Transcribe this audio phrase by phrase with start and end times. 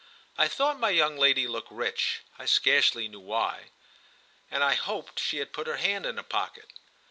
[0.35, 3.65] I thought my young lady looked rich—I scarcely knew why;
[4.49, 6.71] and I hoped she had put her hand in her pocket.